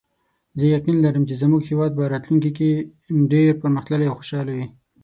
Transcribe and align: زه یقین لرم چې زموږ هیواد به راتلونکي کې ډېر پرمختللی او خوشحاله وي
زه 0.59 0.65
یقین 0.77 0.97
لرم 1.03 1.23
چې 1.29 1.35
زموږ 1.41 1.61
هیواد 1.69 1.91
به 1.95 2.03
راتلونکي 2.13 2.51
کې 2.57 2.69
ډېر 3.31 3.49
پرمختللی 3.61 4.07
او 4.09 4.17
خوشحاله 4.19 4.51
وي 4.57 4.67